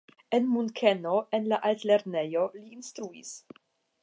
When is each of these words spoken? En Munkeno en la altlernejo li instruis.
En 0.37 0.47
Munkeno 0.53 1.11
en 1.39 1.45
la 1.53 1.61
altlernejo 1.71 2.49
li 2.59 2.67
instruis. 2.81 3.37